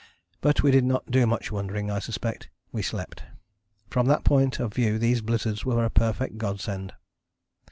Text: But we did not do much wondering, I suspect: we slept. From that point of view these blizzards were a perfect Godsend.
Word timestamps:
But 0.41 0.63
we 0.63 0.71
did 0.71 0.83
not 0.83 1.11
do 1.11 1.27
much 1.27 1.51
wondering, 1.51 1.91
I 1.91 1.99
suspect: 1.99 2.49
we 2.71 2.81
slept. 2.81 3.21
From 3.91 4.07
that 4.07 4.23
point 4.23 4.59
of 4.59 4.73
view 4.73 4.97
these 4.97 5.21
blizzards 5.21 5.63
were 5.63 5.85
a 5.85 5.91
perfect 5.91 6.39
Godsend. 6.39 6.93